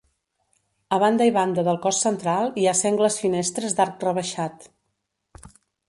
[0.97, 4.71] A banda i banda del cos central hi ha sengles finestres d'arc rebaixat.